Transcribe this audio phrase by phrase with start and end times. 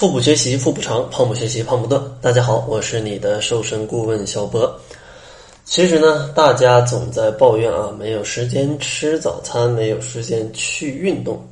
[0.00, 2.02] 腹部学习腹部长，胖不学习胖不断。
[2.22, 4.74] 大家好，我是你的瘦身顾问小博。
[5.66, 11.46] 其实呢，大家总在抱怨啊，没有时间吃早餐，没有时间去运动。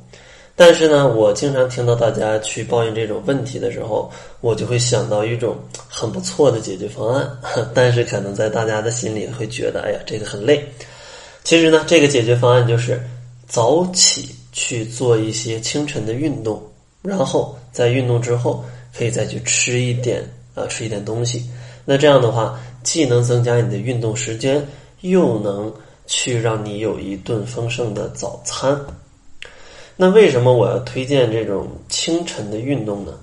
[0.55, 5.55] 但是呢，我经常听到大家去抱怨这种问题的时候，我就会想到一种
[5.87, 7.29] 很不错的解决方案。
[7.75, 10.67] 但是可能在大家的心里会觉得，哎呀，这个很累。
[11.43, 12.99] 其实呢，这个解决方案就是
[13.47, 16.59] 早起去做一些清晨的运动。
[17.01, 18.63] 然后在运动之后，
[18.95, 20.23] 可以再去吃一点
[20.55, 21.49] 啊，吃一点东西。
[21.85, 24.65] 那这样的话，既能增加你的运动时间，
[25.01, 25.73] 又能
[26.05, 28.77] 去让你有一顿丰盛的早餐。
[29.95, 33.13] 那为什么我要推荐这种清晨的运动呢？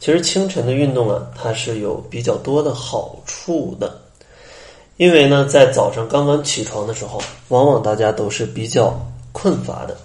[0.00, 4.00] 其实清晨的运动啊，它是有比较多的好处的。
[4.96, 8.96] 因为呢，在早上刚刚起床的时候，往往大家都是比较
[9.32, 9.96] 困乏的。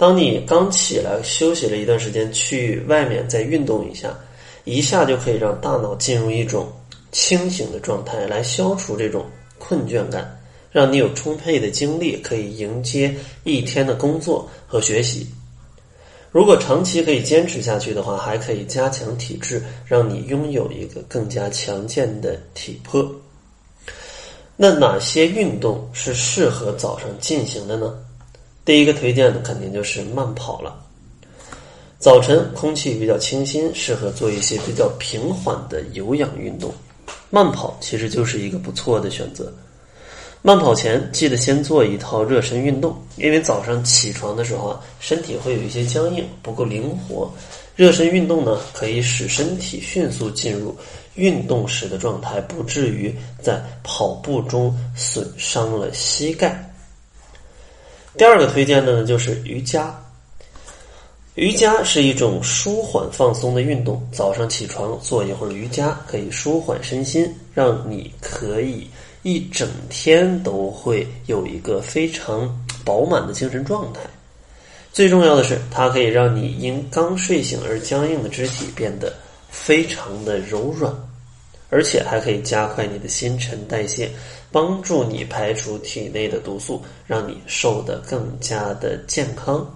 [0.00, 4.18] 当你刚起来休息了一段时间，去外面再运动一下，
[4.64, 6.72] 一下就可以让大脑进入一种
[7.12, 9.26] 清醒的状态，来消除这种
[9.58, 10.40] 困倦感，
[10.72, 15.26] 让你有充沛的精力可以迎接一天的工作和学习。
[16.30, 23.06] 如果长期可以坚持下去的话，还可以加强体质，让你拥有一个更加强健的体魄。
[24.56, 27.98] 那哪些运动是适合早上进行的呢？
[28.64, 30.78] 第一个推荐的肯定就是慢跑了。
[31.98, 36.72] 早晨空气比较清新，适合做一些比较平缓的有氧运动。
[37.28, 39.52] 慢跑其实就是一个不错的选择。
[40.42, 47.30] 慢跑前记得先做一套热身运动，因为早上起床的时候啊，身体会有一些僵硬，不够灵活。
[47.76, 50.74] 热身运动呢，可以使身体迅速进入
[51.14, 56.69] 运动时的状态，不至于在跑步中损伤了膝盖。
[58.16, 59.94] 第二个推荐的呢，就是瑜伽。
[61.36, 64.06] 瑜伽是一种舒缓放松的运动。
[64.12, 68.90] 早上起床做一会儿瑜伽，可以舒缓身心，让你可以
[69.22, 72.52] 一整天都会有一个非常
[72.84, 74.00] 饱满的精神状态。
[74.92, 79.14] 最重要的是，它可以让你因刚睡醒而僵硬的肢体变得
[79.48, 80.92] 非常的柔软，
[81.70, 84.10] 而且还可以加快你的新陈代谢。
[84.52, 89.66] 帮助你排除体内的毒素，让你瘦得更加的健康。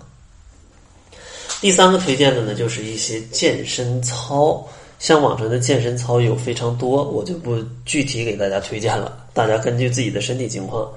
[1.61, 4.67] 第三个推荐的呢，就是一些健身操，
[4.99, 9.25] 像网上的健身操有非常多，我就不具体给大家推荐了。
[9.33, 10.91] 大家根据自己的身体情况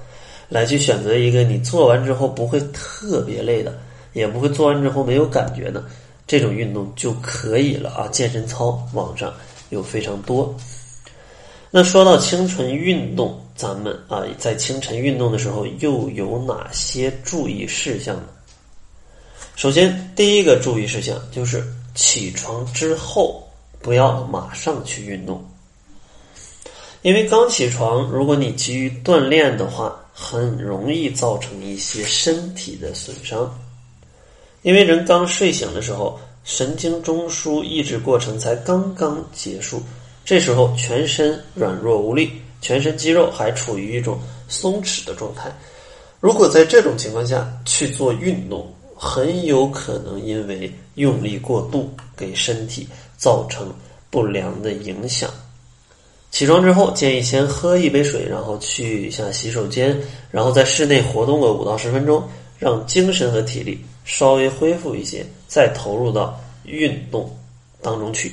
[0.48, 3.78] 来去选择一个你做完之后不会特别累的，
[4.12, 5.82] 也不会做完之后没有感觉的
[6.26, 8.08] 这种运动就可以了啊！
[8.08, 9.32] 健身操网上
[9.70, 10.54] 有非常多。
[11.70, 18.24] 那说到清晨运动，咱们啊在清晨运动的时候又有哪些注意事项呢？
[19.54, 21.62] 首先，第一个注意事项就是
[21.94, 23.46] 起床之后
[23.82, 25.44] 不要马上去运动，
[27.02, 33.52] 因为刚起床，如果你急于锻炼的话，很容易造成一些身体的损伤。
[34.62, 39.82] 因为人刚睡醒的时候，神经中枢抑制过程才刚刚结束。
[40.28, 42.30] 这时候全身软弱无力，
[42.60, 45.50] 全身肌肉还处于一种松弛的状态。
[46.20, 53.72] 如果在这种情况下去做运动，很有可能因为用力过度，给身体造成
[54.10, 55.30] 不良的影响。
[56.30, 59.98] 起床之后，建议先喝一杯水，然后去一下洗手间，
[60.30, 62.22] 然后在室内活动个五到十分钟，
[62.58, 67.34] 让精神和体力稍微恢复一些，再投入到运动
[67.80, 68.30] 当中去。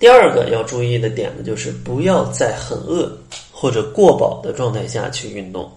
[0.00, 3.14] 第二个要注意的点呢，就是不要在很饿
[3.52, 5.70] 或者过饱的状态下去运动，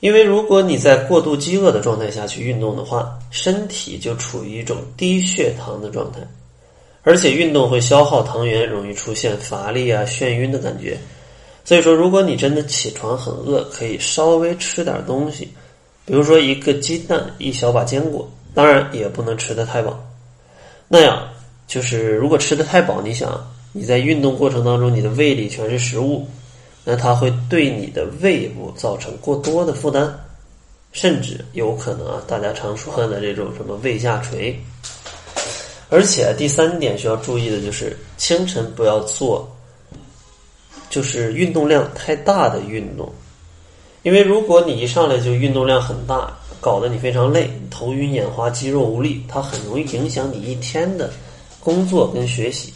[0.00, 6.18] 因为如果你在过度饥饿的状态下去运动的话，身体就处于一种低血糖的状态，
[7.02, 10.98] 而且运动会消耗糖原，容易出现乏力啊、眩晕的感觉。
[11.64, 15.48] 所以说，如果你真的起床很饿，可以稍微吃点东西，
[16.04, 19.98] 比如说一个鸡蛋、一小把坚果，当然也不能吃的太饱，
[20.86, 21.26] 那样。
[21.66, 26.26] 就是如果吃的太饱，你想你在运动过程当中，你的胃里全是食物，
[26.84, 30.12] 那它会对你的胃部造成过多的负担，
[30.92, 34.58] 甚至有可能啊，大家常说的这种什么胃下垂。
[35.88, 39.48] 而且第三点需要注意的就是清晨不要做，
[40.88, 43.12] 就是运动量太大的运动，
[44.02, 51.10] 因为如果你一上来就运动量很大，搞得你非常累，头晕眼花，肌肉无力，它很容易影响你一天的。
[51.66, 52.72] 工作跟学习，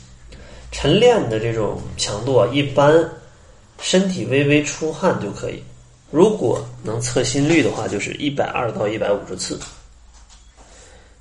[0.72, 3.08] 晨练的这种强度啊，一般
[3.80, 5.62] 身体微微出汗就可以。
[6.10, 9.56] 如果能测心率的话，就是一百二到一百五十次。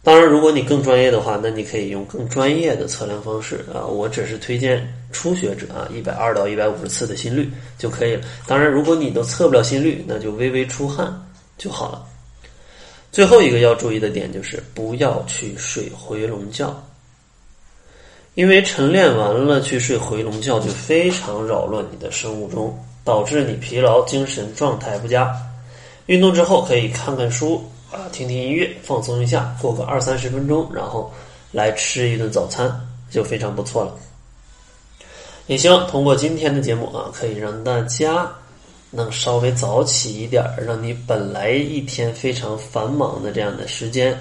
[0.02, 3.86] 当然，如果你更专业的话，那你可以用更专业的测量方式啊。
[3.86, 8.24] 我只是推荐初学者啊，一百二到一百五十次的心率就可以了。
[8.48, 11.14] 当然，如果你都测不了心率，那就微微出汗
[11.56, 12.04] 就好了。
[13.12, 16.84] 最后一个要注意的点就是不要去睡回笼觉，
[18.40, 25.36] 因为晨练完了去睡回笼觉就非常扰乱你的生物钟，导致你疲劳、精神状态不佳。
[26.06, 27.62] 运动之后可以看看书。
[27.92, 31.12] 啊，听听音乐，放松一下，过个二三十分钟，然后
[31.52, 32.72] 来吃一顿早餐，
[33.12, 33.94] 就非常不错了。
[35.48, 38.32] 也希望通过今天的节目啊，可以让大家
[38.90, 44.18] 能稍微早起一点，让你本来一天非常繁忙的这样的时间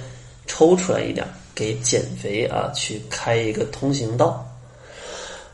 [0.48, 1.24] 抽出来一点，
[1.54, 4.44] 给减肥啊去开一个通行道。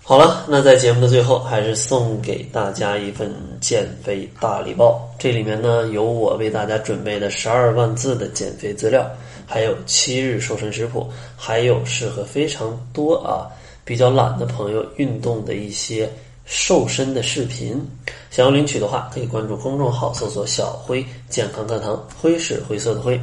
[0.07, 5.01] 好了，那在节目的最后，还是送给大家一份减肥大礼包。
[5.19, 9.11] 这里面呢，有我为大家准备的十二万字的减肥资料，
[9.47, 13.49] 还有七日瘦身食谱，还有适合非常多啊
[13.83, 16.07] 比较懒的朋友运动的一些
[16.45, 17.83] 瘦身的视频。
[18.31, 23.19] 想要领取的话，可以关注公众号，搜索“小辉健康课堂”，灰是灰色的灰。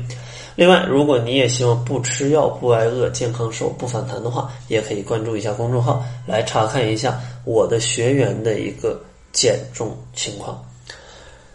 [0.55, 9.01] 另外，如果你也希望不吃药、不挨饿、健康瘦、不反弹的话，也可以关注一下公众号，来查看一下我的学员的一个
[9.31, 10.61] 减重情况。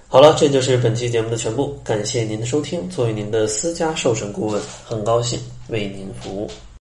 [0.08, 2.88] 好了，这就是本期节目的全部，感谢您的收听。
[2.88, 5.38] 作为您的私家瘦身顾问，很高兴
[5.68, 6.50] 为您服务。